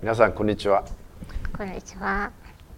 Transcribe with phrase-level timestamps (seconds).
[0.00, 0.84] 皆さんこんにちは
[1.56, 2.30] こんにちは。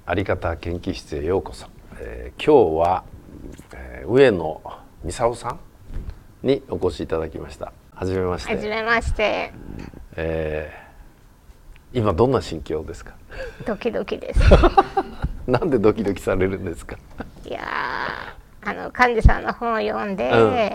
[0.06, 1.68] あり方研究室へようこそ、
[2.00, 3.04] えー今日は、
[3.74, 4.60] えー上野
[5.04, 5.48] 美沙さ
[6.42, 9.52] んにお越しいただきましたはじめましてはじめまして。
[10.16, 10.82] えー
[11.94, 13.12] 今どんな心境ですか？
[13.66, 14.40] ドキドキです。
[15.46, 16.96] なんでドキドキされるんですか？
[18.98, 20.70] 幹事さんの本を読んで、うん。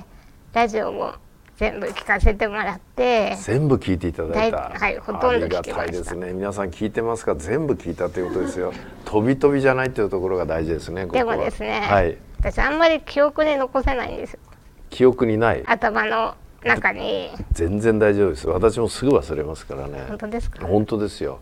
[0.54, 1.14] ラジオも
[1.58, 4.72] 全部聞かせてもらって、全部聞いていただいた。
[4.76, 5.58] 大はいほとんど聞きました。
[5.58, 6.34] ありがたいですね。
[6.34, 7.36] 皆さん聞いてますか？
[7.36, 8.74] 全部聞いたということですよ。
[9.05, 11.36] 飛び飛びじゃないというところが大事ですねでは。
[11.36, 12.18] もですね、はい。
[12.40, 14.34] 私あんまり記憶に残せないんです。
[14.34, 14.40] よ。
[14.90, 15.63] 記憶にない？
[15.66, 17.32] 頭の中に。
[17.52, 18.48] 全然大丈夫です。
[18.48, 20.05] 私もすぐ忘れますからね。
[20.08, 20.66] 本当ですか？
[20.66, 21.40] 本当ですよ。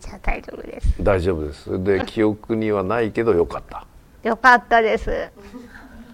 [0.00, 1.02] じゃあ大丈夫です。
[1.02, 1.82] 大丈夫です。
[1.82, 3.84] で記憶にはないけどよかった
[4.26, 5.30] よかったです。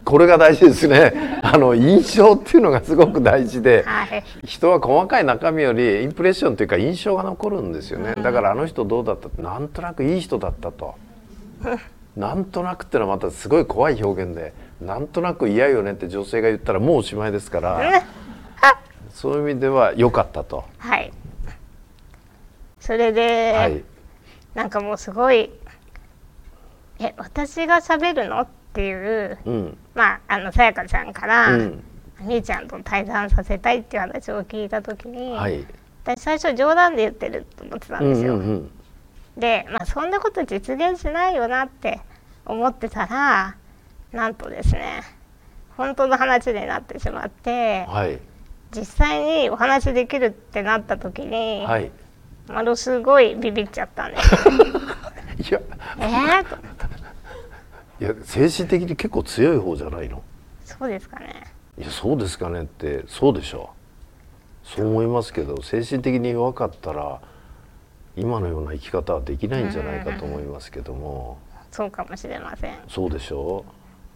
[0.05, 1.15] これが大事ですね。
[1.43, 4.23] あの印象っていうのがすごく大事ではい。
[4.45, 8.14] 人は細かい中身よりインプレッションというか印象が残るんですよね。
[8.17, 10.95] だからあの人どうだったってなんとなくいい人だったと。
[12.14, 18.03] なんとなくってのはまたすごい怖い表現でなんとなく嫌よねって女性が言ったらもうおしまいですから
[19.08, 20.64] そういう意味では良かったと。
[20.77, 21.11] はい。
[22.79, 23.83] それで、はい。
[24.55, 25.51] なんかもうすごい
[27.03, 28.41] え私が喋るの？
[28.41, 29.77] っていううん。
[29.95, 31.84] まああのさやかちゃんから、うん。
[32.20, 35.67] みーちゃんと対談させたいっていう話を聞いた時に、はい。
[36.05, 38.34] 私最初冗談で言ってると思ってたんうんですよ。
[38.34, 38.70] うんうん
[39.36, 42.00] で、まあ、そんなこと実現しないよなって
[42.45, 43.56] 思ってたら
[44.12, 45.03] なんとですね
[45.77, 48.19] 本当の話になってしまってはい。
[48.75, 51.91] 実際にお話できるってなった時に、はい。
[52.48, 54.34] ものすごいビビっちゃったんです。
[55.50, 55.61] いや。
[55.98, 56.56] えーと
[58.03, 60.25] いや精神的に結構強い方じゃないの？
[60.64, 61.45] そうですかね。
[61.78, 63.70] いやそうですかねってそうでしょ。
[64.64, 67.20] うそう思いますけど精神的に弱かったら
[68.17, 71.39] 今のような生き方はできないんじゃないかと思いますけども。
[71.70, 72.74] そうかもしれません。
[72.89, 73.64] そうでしょ。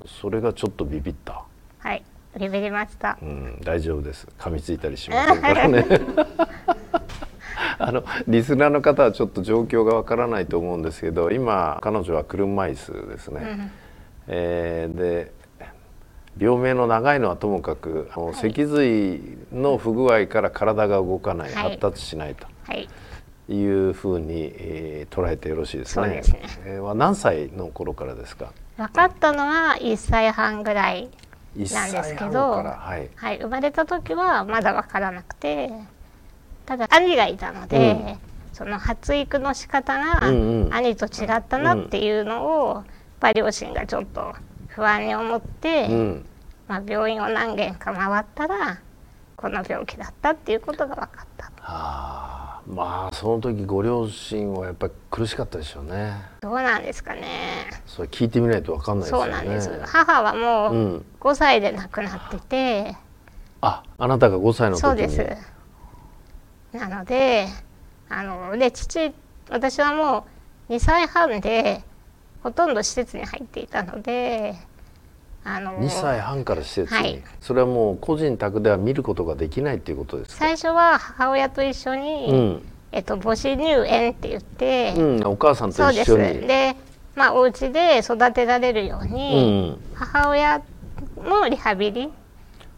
[0.04, 1.44] うそれがちょっとビビった、
[1.78, 2.02] はい、
[2.38, 3.16] ビビりました。
[3.22, 3.24] う。
[3.24, 4.26] ん、大丈夫です。
[4.36, 5.86] 噛みついたりしませんからね
[7.88, 13.70] あのリスナーの方はちょっと状況がわからないと思うんですけど今彼女は車椅子ですね、
[14.26, 15.32] えーで
[16.38, 21.62] 病名の長いのはともかくあの脊髄の不具合から体が動かない、はい。
[21.70, 22.88] 発達しないとはい、
[23.48, 26.20] いうふうに、えー捉えてよろしいですね。
[26.24, 26.40] すね。
[26.66, 28.52] えーは何歳の頃からですか？
[28.76, 31.08] 分かったのは1歳半ぐらい
[31.56, 33.08] 一なんですけどはい。
[33.14, 35.70] はい、生まれた時はまだ分からなくて
[36.66, 38.18] ただ兄がいたので、うん
[38.52, 42.84] その発育の仕方がうんうん兄と違ったなっていうのを、やっ
[43.20, 44.34] ぱり両親がちょっと
[44.68, 46.26] 不安に思って、うん。
[46.68, 48.80] まあ、病院を何軒か回ったら
[49.36, 56.14] この病気だったっていうことが分かったとああ、まあその時ご両親はやっぱり苦しかったでしょうね。
[56.40, 57.22] どうなんですかね
[57.86, 59.32] それ聞いてみないとわかんないですよね。
[59.32, 60.74] そうなんです母はもう。
[60.74, 62.96] うん5歳で亡くなってて、
[63.60, 64.88] あ、あなたが5歳の時に。
[64.88, 65.55] そうです
[66.76, 67.48] なので
[68.08, 69.12] あので父
[69.50, 70.26] 私はも
[70.68, 71.82] う2歳半で
[72.42, 74.54] ほとんど施設に入っていたので
[75.44, 80.38] あの2歳半から施設に、はいそれはもう個人宅では見ることができないっていうことですか？
[80.40, 82.62] 最初は母親と一緒に、うん。
[82.92, 86.46] えっと、母子入園って言って、うん、お母さんとそうです一緒に。
[86.46, 86.74] で
[87.14, 89.78] まあお家で育てられるよううに、ん。
[89.94, 90.62] 母親
[91.18, 92.10] のリハビリ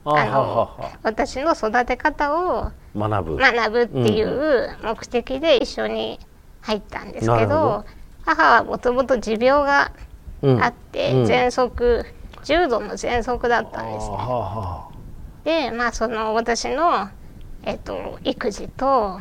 [0.04, 3.36] あはあの私の育て方を学ぶ。
[3.36, 6.18] 学ぶっていう目的で一緒に
[6.62, 7.84] 入ったんですけど,、ど
[8.22, 9.92] 母はもともと持病が
[10.42, 12.06] うんあって、うん喘息
[12.44, 14.16] 重度の喘息だったんですね。
[14.18, 14.88] あはは
[15.44, 17.08] でまあその私の、
[17.64, 19.20] えっと、育児と、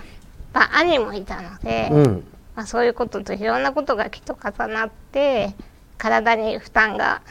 [0.54, 2.24] まあ、兄もいたので、うん。
[2.56, 5.54] まあ、そういうことといろんなことがきっと重なって
[5.98, 7.22] 体に負担が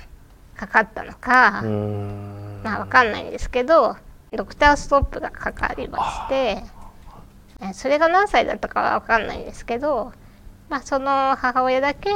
[0.56, 1.62] かかったのか、
[2.62, 3.96] まあわかんないんですけど
[4.36, 6.62] ドクターストップがかかりまして
[7.60, 10.12] えそれが何歳だったかはわかんないんですけど、
[10.68, 12.10] まあ、その母親だけ、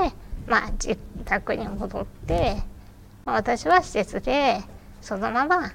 [0.46, 2.62] まあ、自宅に戻って、
[3.24, 4.60] まあ私は施設で
[5.00, 5.72] そのまま、ま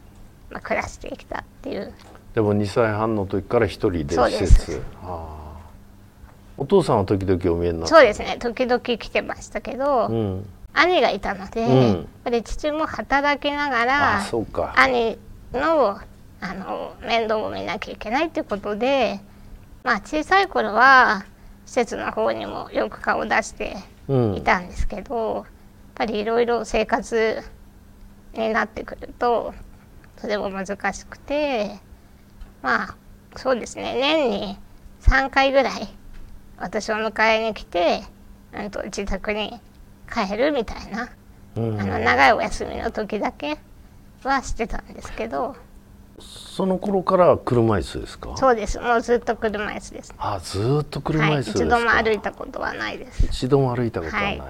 [0.53, 1.93] あ、暮らしてきたっていう。
[2.33, 4.81] でも2歳半の時から一人で施設。
[6.57, 8.37] お父さんは時々お見えになそうですね。
[8.39, 10.45] 時々来てましたけど、うん。
[10.73, 11.71] 兄がいたので、うん。
[11.71, 14.23] やっぱり父も働きながあら
[14.75, 15.17] 兄
[15.53, 15.99] の
[16.41, 19.19] あの面倒を見なきゃいけないということで、
[19.83, 21.25] まあ、小さい頃は
[21.65, 23.77] 施設の方にもよく顔を出して
[24.07, 24.35] うん。
[24.35, 25.45] いたんですけど、やっ
[25.95, 27.41] ぱりいろいろ生活
[28.33, 29.53] になってくると
[30.17, 31.79] それも難しくて
[32.61, 32.95] まあ
[33.35, 33.95] そうですね。
[33.95, 34.57] 年に
[35.01, 35.87] 3回ぐらい
[36.57, 38.03] 私を迎えに来て、
[38.53, 39.59] うん、と自宅に
[40.11, 41.09] 帰るみたいな、
[41.55, 41.81] うん。
[41.81, 43.57] あの長いお休みの時だけ
[44.23, 45.55] はしてたんですけど
[46.19, 48.37] その頃から車椅子ですか？
[48.37, 48.79] そうです。
[48.79, 50.13] もうずっと車椅子です。
[50.17, 53.25] あずーっと車はい、椅子ですか、一度も歩いたことはないです。
[53.25, 54.49] 一度も歩いたことはない、はい。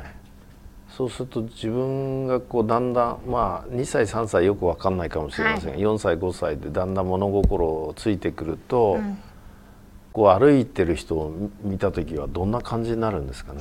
[0.89, 9.17] そうすると自分がこうだんだんまあ2歳3歳よくわかんないかもしれませんが、4歳5歳でだんだん物心ついてくると、ん。
[10.13, 11.29] こう歩いてる人を
[11.63, 13.59] 見見た時はどんな感じになるんですかね？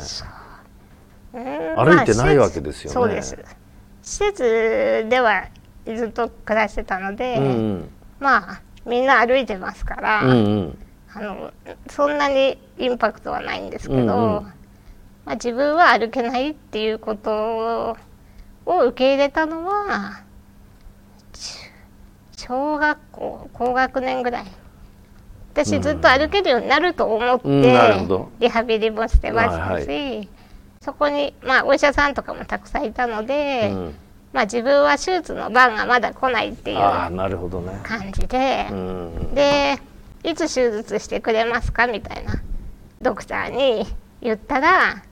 [1.32, 1.40] う。
[1.40, 1.84] ん。
[1.84, 3.00] 歩いてないわけですよね。
[3.00, 3.56] まあ施設そうです。
[4.02, 5.48] 施設では
[5.86, 7.88] ずっと暮らしてたので、うんうん
[8.20, 10.78] まあみんな歩いてますから、うんうん。
[11.14, 11.52] あの
[11.88, 14.42] そんなにインパクトはないんですけど、うんうん。
[15.24, 17.96] まあ、自分は歩けないっていうこと
[18.66, 20.22] を受け入れたのは
[21.32, 21.70] ち
[22.36, 24.44] 小学校高学年ぐらい。
[25.52, 28.26] 私ずっと歩けるようになると思って、うん。
[28.40, 30.28] リハビリもしてましたし、はい。
[30.80, 33.94] そこに、まあ、お医者さんとかもたくさんいたので、うん
[34.34, 38.66] まあ、自分は手術の番がまだ来ないっていう感じで。
[38.70, 39.34] うん。
[39.34, 39.78] で
[40.24, 42.40] いつ手術してくれますかみたいな
[43.00, 43.86] ドクターに
[44.22, 45.02] 言ったら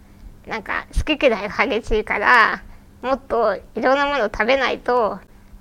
[0.47, 2.63] なんか好き嫌いが激しいから
[3.03, 5.21] もっといろんなものを食べないと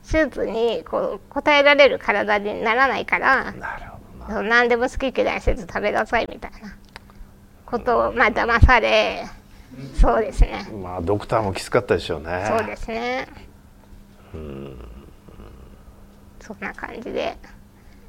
[0.09, 4.35] 手術にこう応えられる体にならないからなるほどな。
[4.35, 6.73] そう何でも好き嫌いせず食べなさいみたいな
[7.65, 9.27] ことをまあ騙され
[9.99, 10.65] そうですね。
[10.81, 12.45] まあドクターもきつかったでしょうね。
[12.47, 13.27] そうですね
[16.39, 17.37] そんな感じで。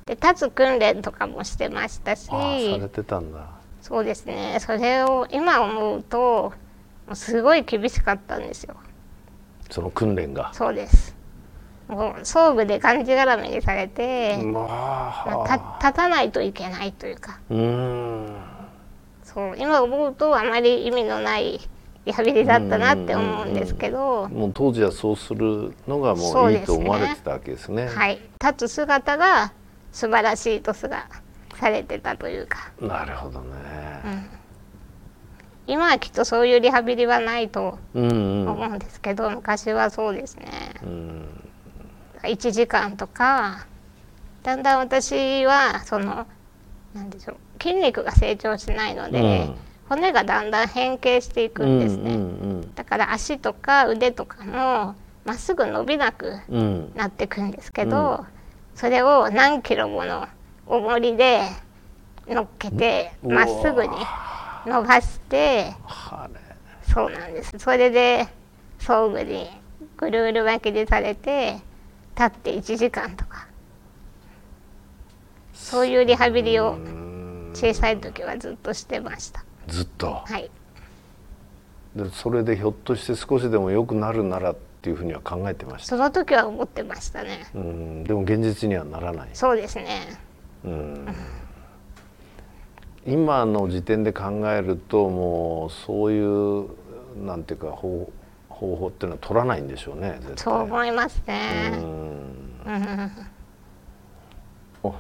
[0.07, 2.29] で立つ訓練とかもしてましたし。
[2.31, 3.47] ああされてたんだ。
[3.81, 4.59] そうですね。
[4.61, 6.53] それを今思うと
[7.07, 8.77] もうすごい厳しかったんですよ。
[9.71, 10.53] その訓練が。
[10.55, 11.17] そうです。
[11.89, 14.67] もう装具でがんじがらめにされて、まま
[15.27, 17.39] あ立たないといけないというか。
[17.51, 18.37] うーん。
[19.23, 21.61] そう今思うとあまり意味のない
[22.05, 27.87] リハビリだったなって思うんですけど、もう当時はそうするのがもそういいと思われてたわけですね。
[27.87, 28.21] はい。
[28.41, 29.53] 立つ姿が
[29.93, 31.07] 素晴らしいとすが
[31.55, 32.73] されてたというか。
[32.81, 34.43] なるほどね。
[35.69, 38.15] 今はきっとそういうリハビリはないとうんう
[38.45, 38.49] ん。
[38.49, 40.51] 思うんですけど、昔はそうですね。
[40.83, 41.29] うん。
[42.25, 43.67] 1時間とか
[44.43, 46.27] だんだん私はその
[46.95, 49.57] なんでしょう筋肉が成長しないので、うん
[49.93, 54.95] 骨がだんだん変形していくんですね、うんだから足とか腕とかも
[55.27, 58.25] まっすぐ伸びなくうんうんなってくんですけど、
[58.75, 60.27] それを何キロもの
[60.67, 61.43] 重りで
[62.27, 63.91] 乗っけてうまっすぐに
[64.67, 65.75] 伸ばして
[66.93, 67.59] そうなんです。
[67.59, 68.27] それで
[68.79, 69.51] 装具に
[69.99, 71.59] ぐるぐる巻きにされて
[72.17, 73.47] 立って1時間とか。
[75.53, 76.79] そういうリハビリを
[77.55, 80.23] 小さい時はずっとしてましたずっと。
[80.25, 80.51] はい。
[81.97, 85.91] でそれでひょっとして少しでも良くなるならっていうふうには考えてました。
[85.91, 87.47] その時は思ってましたね。
[87.55, 88.05] うん。
[88.05, 89.29] でも現実にはならない。
[89.35, 90.01] そうですね。
[90.65, 91.07] うん。
[93.07, 96.69] 今の時点で考えるともうそういう
[97.27, 98.11] なんていうか方
[98.49, 100.39] 方法っていうのは取らないんでしょうね絶対。
[100.39, 101.71] そう思いますうね。
[101.71, 101.83] ん
[102.65, 103.11] うん。
[104.89, 104.95] お。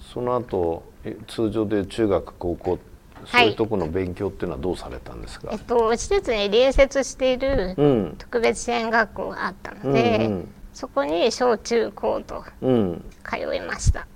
[0.00, 2.80] その後え通常で中学高校はい
[3.26, 8.14] そういうところの勉強っていうのはどうされたんですか、えっと施設に隣接しているうん。
[8.18, 13.04] 特別支援学校があったうんので、うんそこに小中高とうん。
[13.24, 14.06] 通いました。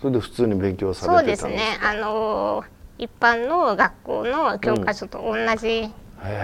[0.00, 1.86] それで普通に勉強さそうれてたんですですね。
[1.86, 2.64] あの
[2.98, 5.88] 一般の学校の教科書と同じ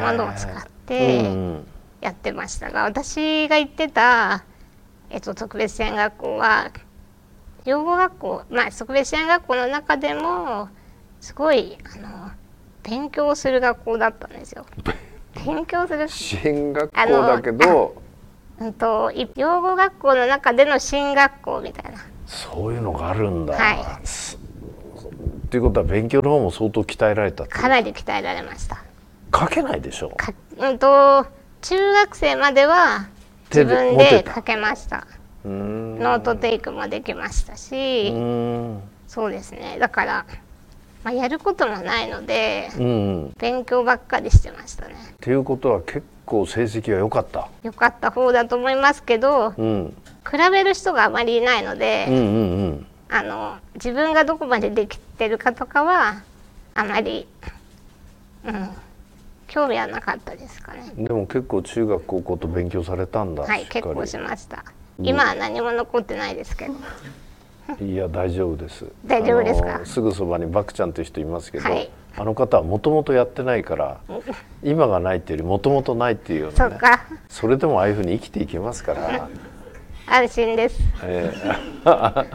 [0.01, 1.67] ものを使っうんてうん。
[2.01, 4.45] やってましたが私が行ってた、
[5.11, 6.71] えっと、特別支援学校は
[7.65, 10.69] 養護学校まあ特別支援学校の中でも
[11.21, 12.31] すごいあの
[12.83, 14.65] 勉強する学校だったんですよ。
[15.47, 16.09] 勉強する。
[16.09, 17.95] 支援学校だけど。
[18.61, 21.99] うんとい養護学校の中での進学校みたいな。
[22.27, 23.55] そういうのがあるんだ。
[23.55, 24.07] はい。
[24.07, 28.79] すっていうことは勉強の方も相当鍛えられたかなり鍛えられました。
[29.35, 30.11] 書けないでしょ。
[30.11, 31.27] かうんと
[31.63, 33.07] 中学生までは
[33.51, 35.07] 手自分で書けました。
[35.45, 38.83] ノートテイクもできましたうし、ーん。
[39.07, 39.79] そうですね。
[39.81, 40.27] だから、
[41.05, 44.95] まあ、やることもないのでうん勉強ばっかりしてましたね。
[45.21, 47.49] ていうことは結構成績は良かった？
[47.63, 49.95] 良かった方だと思いますけどうん。
[50.31, 52.87] 比べる人があまりいないので、うんうんうん。
[53.09, 56.23] あの自分がどこまでできてるかとかは
[56.75, 57.27] あまり、
[58.45, 58.69] うん、
[59.47, 60.93] 興味はなかったですかね。
[60.97, 64.65] でも結構中学高校と勉強されたんだはい結構しました。
[65.01, 66.75] 今は何も残ってないですけど
[67.81, 68.87] いや大丈夫です。
[69.07, 69.81] 大丈夫ですか？
[69.85, 71.91] すぐそばにバクちゃんという人いますけど、はい。
[72.17, 74.01] あの方はもともとやってないから
[74.65, 77.05] 今がないっていうよりもともとないっていうようなねそうか。
[77.29, 79.29] それでもああいうふうに生きていけますから、
[80.07, 80.81] 安心です。
[81.05, 82.27] えー あ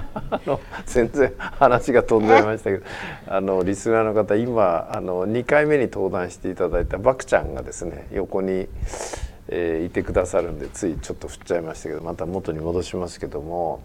[0.45, 2.85] の全然話が飛んじゃいましたけど
[3.27, 8.67] あのリスナーの方今あの2回目に登壇していただいたバクちゃんがですね横に、
[9.49, 13.81] えーいてくださるんでついちょっと振っちゃいましたけどまた元に戻しますけども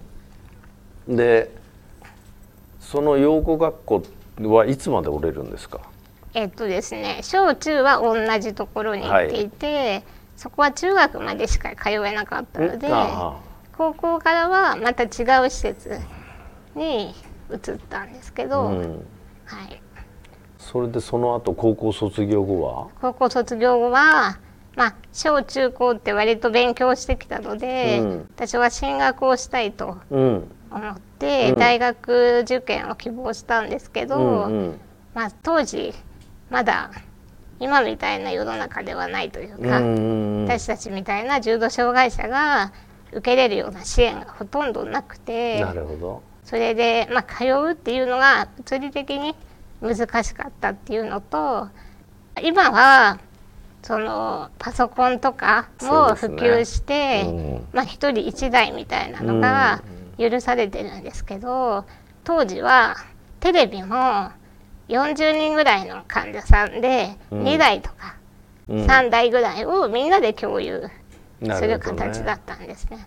[1.09, 1.51] で
[2.81, 4.03] その養護学校
[4.43, 5.81] はいつまで折れるんですか？
[6.35, 10.05] えっとですね小中は同じところに行っていて、
[10.37, 13.37] そこは中学までしか通えなかったのであ
[13.77, 15.07] 高校からはまた違
[15.45, 15.99] う施設
[16.75, 17.15] に
[17.51, 19.07] 移ったんですけあど、うん、
[19.47, 19.83] はい、
[20.59, 22.89] それでその後高校卒業後は？
[23.01, 24.39] 高校卒業後は、
[24.77, 28.29] まあ、小中高って割と勉強してきたので、うん。
[28.37, 31.59] 私は進学をしたいとうん思って、うん。
[31.59, 34.81] 大学受験を希望したんですけど、うんうん。
[35.15, 35.95] まあ、当時
[36.51, 36.91] まだ
[37.61, 40.01] 今みたいな世の中ではないといううんか、うんう
[40.43, 40.45] ん。
[40.45, 42.73] 私たちみたいな重度障害者が
[43.13, 46.23] 受けれるような支援がほとんどなくてなるほど。
[46.45, 49.35] それで、まあ、通うっていうのが物理的に
[49.83, 51.69] 難しかったっていうのと
[52.43, 53.19] 今は
[53.83, 57.67] そのパソコンとかも普及して、うん。
[57.73, 59.83] まあ、1人1台みたいなのが
[60.19, 61.85] 許されてるんですけど
[62.25, 62.97] 当時は
[63.41, 64.31] テレビも
[64.89, 68.17] 40人ぐらいの患者さんでうん2台とか
[68.69, 70.89] うん3台ぐらいをみんなで共有
[71.41, 73.07] する形だったんですね。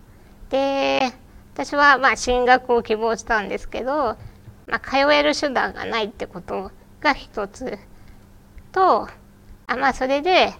[0.50, 1.12] で
[1.54, 4.16] 私はまあ進学を希望したんですけど、
[4.66, 7.78] まあ、通える手段がないってことが一つ
[8.72, 9.08] と
[9.66, 10.54] あまあそれで、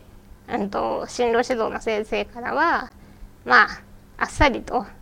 [0.49, 2.91] うん、と進路指導の先生からは
[3.45, 3.69] まあ
[4.19, 4.93] あっさりと、まあ、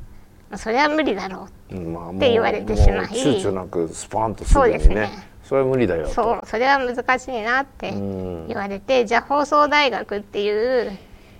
[0.56, 1.74] それは無理だろう。
[2.16, 2.96] って言われてしまい。
[2.96, 4.78] もう躊躇なくスパンとすぐにね。
[4.78, 5.30] そうですね。
[5.44, 8.46] それは無理だよそうそれは難しいなってうん。
[8.48, 10.96] 言われて、じゃあ放送大学っていう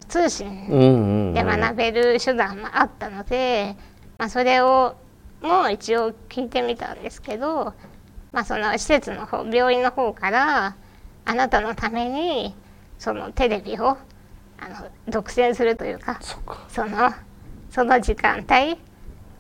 [0.09, 0.81] 通信うん
[1.29, 1.35] うん。
[1.35, 3.77] で学べる手段もあったので、
[4.19, 4.97] まあ、それを
[5.41, 7.75] もう一応聞いてみたんですけど、
[8.33, 10.77] まあ、その施設の方病院の方から
[11.25, 12.55] あなたのために
[12.99, 13.97] そのテレビを
[14.59, 16.59] あの独占するというかそっか。
[16.69, 17.13] その
[17.71, 18.77] その時間帯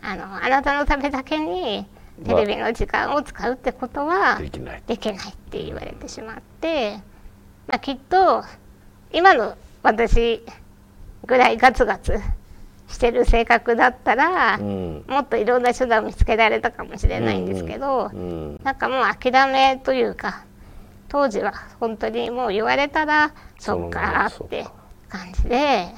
[0.02, 1.87] あのあなたのためだけに
[2.25, 4.78] テレビの時間を使うってことはできない。
[4.78, 4.83] っ
[5.50, 6.97] て言われてしまって、
[7.66, 8.45] まあ、きっと
[9.12, 10.45] 今の私
[11.26, 12.19] ぐらいガツガツ
[12.88, 15.04] してる性格だったら、うん。
[15.09, 18.61] もっといろんな手段を見つけられたかもしれないんですけど、うん。
[18.62, 20.45] なんかもう諦めというか
[21.09, 24.30] 当時は本当にもう言われたらそっか。
[24.45, 24.66] って
[25.09, 25.88] 感じで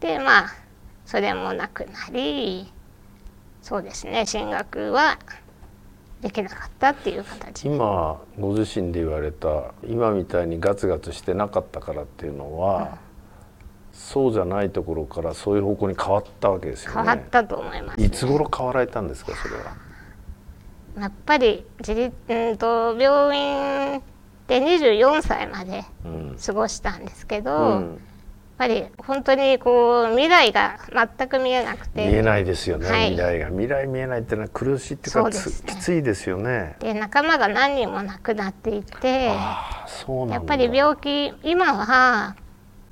[0.00, 0.54] でまあ
[1.04, 2.72] それもなくなり
[3.62, 4.24] そうですね。
[4.26, 5.18] 進学は
[6.20, 7.66] できなかったっていう形。
[7.66, 12.98] 今ご自身で言われた今みたいにガツガツしてなかったからっていうのは、
[13.92, 16.96] そうじゃないところからそういう方向に変わったわけですよね。
[16.96, 19.76] 変わったと思います、ね、いつ頃変わられたんですかそれは？
[21.02, 24.02] やっぱり自立うんと病院
[24.48, 26.36] で24歳までうん。
[26.44, 27.82] 過ごしたんですけど、うん。
[27.82, 28.07] やっ
[28.58, 30.78] ぱり本当にこう未来が
[31.16, 32.06] 全く見えなくて。
[32.06, 33.10] 見えないですよね、はい。
[33.10, 33.46] 未来が。
[33.48, 35.30] 未来見えないっていうのは苦しいっていうかね。
[35.30, 36.76] きついですよね。
[36.80, 39.64] で仲間が何人も亡くなっていてや
[40.38, 42.36] っぱり病気今は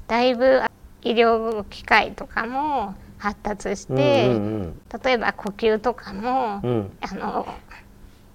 [0.06, 0.62] だいぶ
[1.02, 6.70] 医療機械とかも発達して、うんうん例えば呼吸とかも、うん。
[6.70, 7.46] うんあの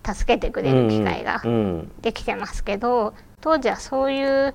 [0.04, 1.92] 助けてくれる機械がうんうん。
[2.02, 4.54] できてますけど、当時はそういう、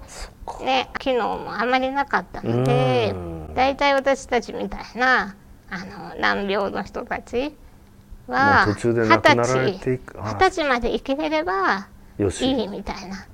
[0.64, 3.54] ね、機能もあまりなかったのでうん。
[3.54, 5.34] 大体私たちみたいな
[5.68, 7.54] あの難病の人たち
[8.28, 11.88] は二十歳二十歳まで生きれれば
[12.18, 13.26] いいみたいな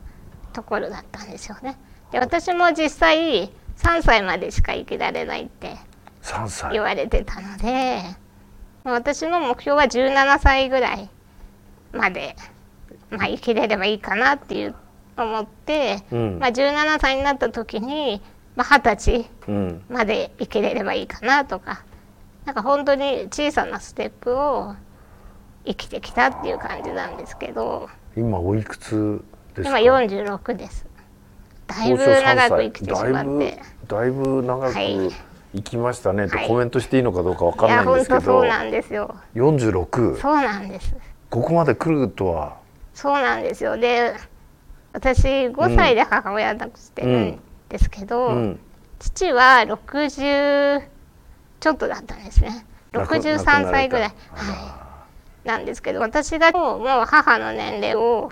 [0.53, 1.77] ところだったんですよね。
[2.11, 5.77] で私も実際3歳までしか生きられないって
[6.23, 6.73] 3歳。
[6.73, 8.03] 言われてたので
[8.85, 11.09] 私の目標は17歳ぐらい
[11.93, 12.37] まで、
[13.11, 14.75] まあ、生きれればいいかなっていう
[15.17, 18.23] 思って、うんまあ、17歳になった時に、
[18.57, 21.85] まあ、20歳うんまで生きれればいいかなとか
[22.45, 24.75] なんか本当に小さなステップを
[25.65, 29.23] 生きてきたっていう感じなんですけど今おいくつ
[29.55, 29.79] ですか？
[29.79, 30.87] 今46です。
[31.67, 33.63] だいぶ長く生きてしまって。
[33.87, 35.11] だいぶだいぶ長くはい
[35.55, 39.15] 生きましたねとはいコメントしていいのかどうかわかんないんですけど当そうなんですよ。
[39.35, 40.95] 46そうなんです。
[41.31, 42.57] ここまで来るとは
[42.95, 43.77] そうなんですよ。
[43.77, 44.15] で、
[44.93, 48.61] 私5歳で母親亡くしてるんですけど、うん。
[48.99, 50.83] 父は60
[51.61, 52.67] ちょっとだったんですね。
[52.93, 54.13] 亡く63歳ぐらい、
[55.45, 58.31] なんですけど私がもう母の年齢を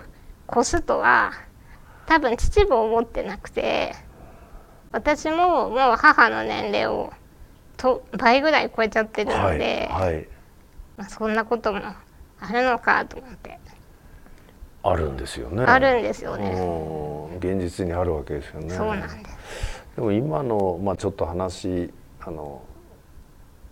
[0.51, 1.33] 越すとは
[2.05, 3.95] 多分父も思ってなくて
[4.91, 7.11] 私ももう母の年齢を
[7.77, 9.57] と倍ぐらい超えちゃってるのはい。
[9.57, 10.27] で、はい。
[10.97, 11.79] まあ、そんなことも
[12.39, 13.59] あるのかと思って、
[14.83, 15.63] あるんですよね。
[15.63, 17.37] あるんですよね、うん。
[17.37, 18.69] 現実にあるわけですよね。
[18.69, 19.83] そうなんです。
[19.95, 22.61] でも今の、まあ、ちょっと話あの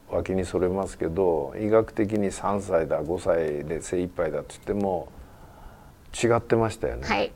[0.09, 5.07] 脇にそれますけど医学的に3歳だ5歳で精一杯だって言っても
[6.11, 7.31] 違ってましたよね、はい。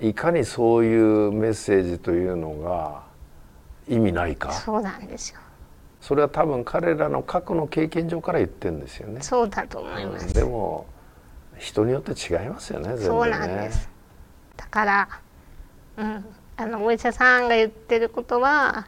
[0.00, 3.02] い、かにそういうメッセージというのが
[3.88, 4.52] 意味ないか。
[4.52, 5.38] そうなんですよ。
[6.00, 10.32] それは多分彼らの過去の経験上から言ってるんですよね、そうだと思います、うん。
[10.34, 10.86] でも
[11.58, 12.96] 人によって違いますよねね。
[12.98, 13.88] そうなんです。
[14.56, 15.08] だから、
[15.96, 16.24] うん、
[16.56, 18.86] あのお医者さんが言ってることは、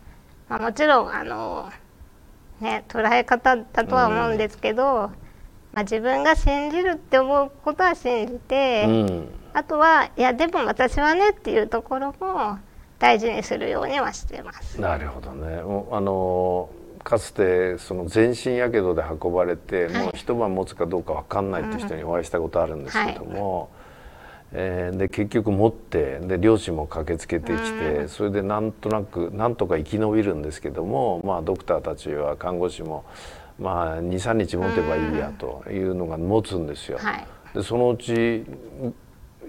[0.48, 1.70] まあ、もちろんあの、
[2.60, 5.10] ね、捉え方だとは思うんですけど、
[5.72, 9.28] まあ、自分が信じるって思うことは信じて、うん。
[9.52, 12.58] あとはいやでも私はねっていうところも
[12.98, 14.80] 大事にするようにはしてます。
[14.80, 15.62] なるほどね。
[15.62, 16.68] もうあの
[17.06, 19.94] かつてその全身やけどで運ばれて、はい。
[19.94, 23.70] もう一晩持つかどうか分かんないっていう人にお会いしたことあるんですけども、
[24.52, 33.04] えーで結局持ってで両親も駆けつけてきて、それでなんとなくなんとか生き延びるんですけども、まあ、ドクターたちは看護師も、
[33.60, 36.98] まあ、23日持てばいいやというのが持つんですよ。
[36.98, 37.26] はい。
[37.54, 38.44] でそのうち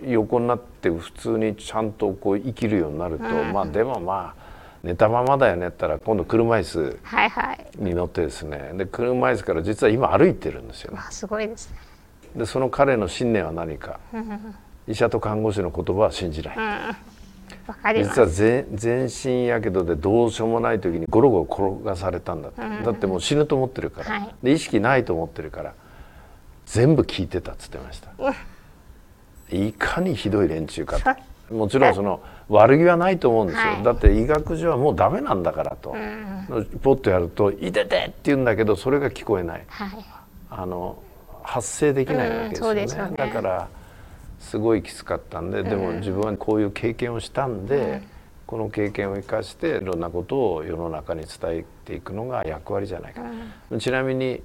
[0.06, 4.47] 横になって普通にちゃんとこう生きるようになると、まあでもまあ
[4.88, 7.68] 寝たままだよねったら今度車椅子はいはい。
[7.76, 10.94] に乗ってですねで車椅子から実は今歩いてるんですよ。
[10.94, 11.78] ねすごいですね。
[12.38, 14.00] でその彼の信念は何か？
[14.88, 16.96] 医者と看護師の言葉は信じない、わ
[17.74, 18.36] かりま実はす。
[18.36, 24.36] 全全身やけどでどうしようもない時にゴロゴロ転がされたんだって、だってもう死ぬと思ってるから、はい。
[24.42, 25.74] で意識ないと思ってるから
[26.66, 28.12] 全部聞いてたっつってました、
[29.50, 31.18] いかにひどい連中か
[31.50, 33.84] と もちろんその悪気はないと思うんですよ、はい。
[33.84, 35.96] だって医学上はもうダメなんだからと、
[36.82, 39.64] ポッとやると「いてて!」って言うんだけどそれが聞こえない。
[39.68, 39.90] はい。
[40.50, 40.98] あの
[41.44, 43.16] 発声できないわけですよね,、うんよね。
[43.18, 43.68] だから
[44.40, 48.02] すごいきつかったんで、でも自分はこういう経験をしたんで、
[48.46, 53.22] この経験を生かしていろんなことを世の中に伝えていくのが役割じゃないか、
[53.80, 54.42] ちなみに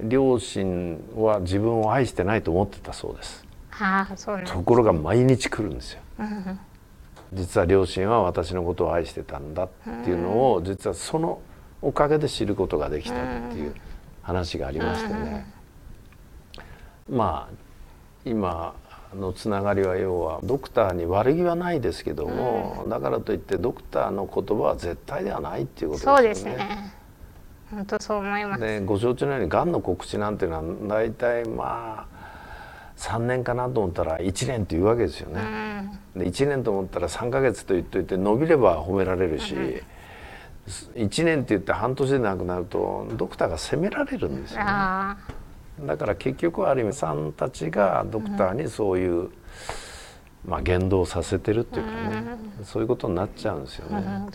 [0.00, 3.44] 両親は自分を愛してないと思ってたそうです。
[3.80, 4.52] ああそうです。
[4.52, 6.00] ところが毎日来るんですよ、
[7.32, 9.68] 実は両親は私のことを愛してたんだっ
[10.04, 11.40] ていうのを実はその
[11.82, 13.18] おかげで知ることができたっ
[13.50, 13.74] ていう
[14.22, 15.46] 話がありましてね、
[17.08, 17.54] まあ
[18.24, 18.74] 今
[19.14, 26.92] のつながりは要はドクターに悪気はないですけども、だからといってドクターの言葉は絶対ではないっていうことですすね。
[27.70, 28.60] 本当そう思います。
[28.60, 32.17] でご承知のようにがんの告知なんていうのは大体まあ
[32.98, 35.40] 3年かなと思ったら1年っていうわけですよね。
[36.16, 39.54] で1年と思ったら3ヶ月と言っといて伸びれば褒められるし、
[40.96, 44.64] 1年って言って半年でなくなるとドクターが責められるんですよね。
[44.66, 45.16] あ
[45.80, 49.30] だから結局はある意味さんたちがドクターにそういう、
[50.44, 52.24] まあ、言動させてるっていうかね、
[52.64, 54.26] そういうことになっちゃうんですよね。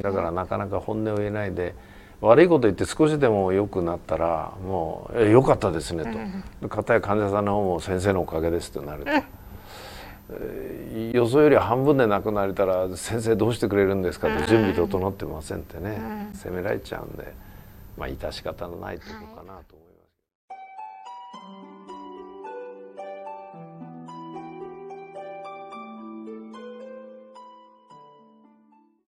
[0.00, 1.74] だからなかなか本音を言えないで
[2.20, 6.04] 悪いこと言って少しでも良くなったらもう「え良かったですね」
[6.60, 6.68] と。
[6.68, 9.10] 片や患者さんの方も「先生のおかげです」となると。
[9.10, 9.26] えー
[11.12, 17.32] 予想より半分で亡くなれたら「先生どうしてくれるんですか?」と「準備整ってません」ってね責められちゃうんで
[17.96, 19.75] まあ致し方のないところかなと。